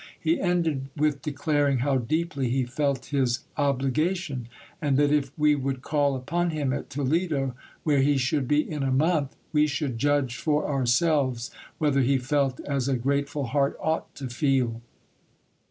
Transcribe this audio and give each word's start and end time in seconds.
He 0.19 0.41
ended 0.41 0.89
with 0.97 1.21
declaring 1.21 1.77
how 1.77 1.97
deeply 1.97 2.49
he 2.49 2.63
felt 2.63 3.05
his 3.13 3.41
obliga 3.55 4.15
tion; 4.15 4.47
and 4.81 4.97
that 4.97 5.11
if 5.11 5.31
we 5.37 5.53
would 5.53 5.83
call 5.83 6.15
upon 6.15 6.49
him 6.49 6.73
at 6.73 6.89
Toledo, 6.89 7.53
where 7.83 7.99
he 8.01 8.17
should 8.17 8.47
be 8.47 8.67
in 8.67 8.81
a 8.81 8.91
month, 8.91 9.35
we 9.53 9.67
should 9.67 9.99
judge 9.99 10.37
for 10.37 10.67
ourselves 10.67 11.51
whether 11.77 12.01
he 12.01 12.17
felt 12.17 12.59
as 12.61 12.87
a 12.87 12.97
grateful 12.97 13.45
heart 13.45 13.77
ought 13.79 14.15
to 14.15 14.27
feel. 14.27 14.81